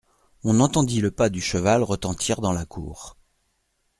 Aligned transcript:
On 0.43 0.59
entendit 0.61 0.99
le 0.99 1.11
pas 1.11 1.29
du 1.29 1.41
cheval 1.41 1.83
retentir 1.83 2.41
dans 2.41 2.53
la 2.53 2.65
cour. 2.65 3.17